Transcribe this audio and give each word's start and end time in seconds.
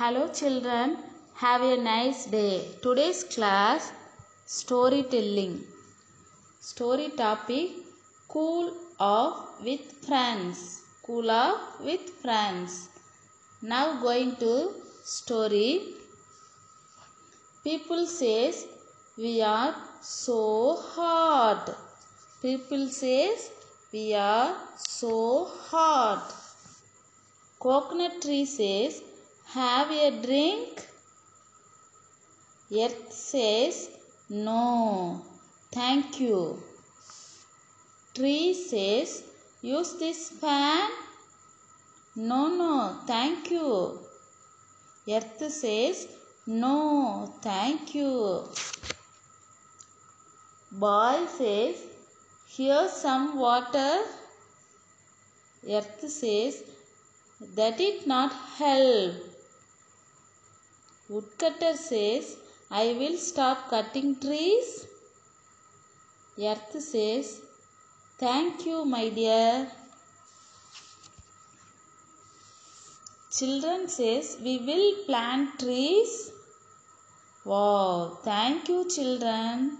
Hello 0.00 0.28
children, 0.28 0.96
have 1.34 1.60
a 1.60 1.76
nice 1.76 2.20
day. 2.34 2.68
Today's 2.84 3.18
class 3.32 3.92
storytelling. 4.46 5.60
Story 6.68 7.08
topic 7.18 7.72
Cool 8.26 8.72
off 8.98 9.62
with 9.62 9.82
friends. 10.06 10.80
Cool 11.04 11.30
off 11.30 11.60
with 11.88 12.08
friends. 12.22 12.88
Now 13.60 14.00
going 14.00 14.36
to 14.36 14.54
story. 15.04 15.82
People 17.62 18.06
says 18.06 18.64
we 19.18 19.42
are 19.42 19.74
so 20.00 20.76
hot. 20.94 21.76
People 22.40 22.88
says 22.88 23.50
we 23.92 24.14
are 24.14 24.56
so 24.78 25.44
hot. 25.68 26.32
Coconut 27.58 28.22
tree 28.22 28.46
says 28.46 29.02
have 29.52 29.90
a 29.90 30.10
drink. 30.22 30.86
Earth 32.72 33.12
says 33.12 33.90
no. 34.28 35.24
Thank 35.72 36.20
you. 36.20 36.62
Tree 38.14 38.54
says 38.54 39.24
use 39.62 39.94
this 39.98 40.30
fan. 40.30 40.90
No, 42.14 42.48
no, 42.48 43.00
thank 43.06 43.50
you. 43.50 43.98
Earth 45.08 45.42
says 45.52 46.06
no, 46.46 47.32
thank 47.42 47.94
you. 47.94 48.44
Boy 50.72 51.26
says 51.38 51.76
here's 52.48 52.92
some 52.92 53.36
water. 53.38 54.02
Earth 55.68 56.08
says 56.08 56.62
that 57.56 57.78
did 57.78 58.06
not 58.06 58.32
help. 58.32 59.14
Woodcutter 61.12 61.76
says 61.76 62.36
I 62.70 62.92
will 62.98 63.16
stop 63.18 63.68
cutting 63.68 64.10
trees. 64.24 64.86
Earth 66.50 66.74
says 66.80 67.40
thank 68.18 68.64
you 68.64 68.84
my 68.84 69.08
dear. 69.08 69.66
Children 73.38 73.88
says 73.88 74.36
we 74.44 74.58
will 74.68 74.86
plant 75.06 75.58
trees. 75.58 76.12
Wow, 77.44 78.18
thank 78.22 78.68
you 78.68 78.78
children. 78.96 79.78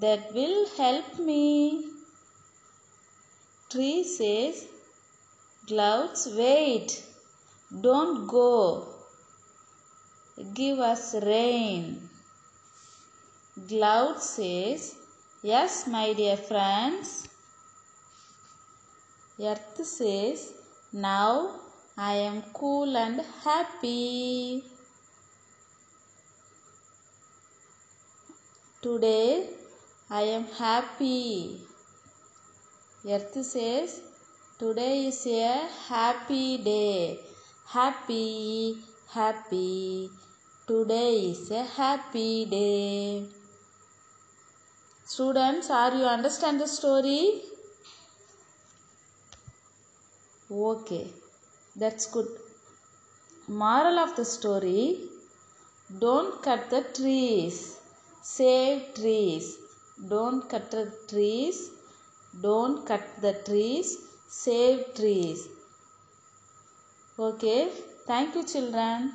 That 0.00 0.34
will 0.34 0.66
help 0.76 1.18
me. 1.20 1.84
Tree 3.70 4.02
says 4.02 4.66
clouds 5.68 6.26
wait. 6.36 7.04
Don't 7.86 8.26
go. 8.26 8.93
Give 10.54 10.78
us 10.78 11.14
rain. 11.22 12.08
Cloud 13.68 14.20
says 14.20 14.94
yes 15.42 15.86
my 15.94 16.12
dear 16.12 16.36
friends. 16.36 17.28
Earth 19.52 19.84
says 19.84 20.52
now 20.92 21.30
I 21.96 22.14
am 22.28 22.42
cool 22.52 22.96
and 22.96 23.20
happy. 23.42 24.62
Today 28.82 29.48
I 30.08 30.22
am 30.38 30.44
happy. 30.44 31.62
Earth 33.08 33.38
says 33.44 34.00
today 34.58 35.06
is 35.06 35.26
a 35.26 35.66
happy 35.88 36.58
day. 36.58 37.18
Happy, 37.66 38.76
happy. 39.10 40.10
Today 40.66 41.16
is 41.30 41.50
a 41.50 41.62
happy 41.62 42.46
day. 42.46 43.22
Students, 45.04 45.68
are 45.68 45.94
you 45.94 46.04
understand 46.04 46.58
the 46.58 46.66
story? 46.66 47.42
Okay, 50.50 51.08
that's 51.76 52.06
good. 52.06 52.28
Moral 53.46 53.98
of 53.98 54.16
the 54.16 54.24
story 54.24 55.00
Don't 56.04 56.40
cut 56.42 56.70
the 56.70 56.80
trees, 56.98 57.78
save 58.22 58.94
trees. 58.94 59.58
Don't 60.08 60.48
cut 60.48 60.70
the 60.70 60.84
trees, 61.10 61.58
don't 62.40 62.86
cut 62.86 63.04
the 63.20 63.34
trees, 63.50 63.98
save 64.28 64.94
trees. 64.94 65.46
Okay, 67.18 67.68
thank 68.06 68.34
you, 68.34 68.44
children. 68.54 69.12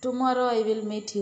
Tomorrow 0.00 0.46
I 0.46 0.62
will 0.62 0.82
meet 0.84 1.14
you. 1.14 1.18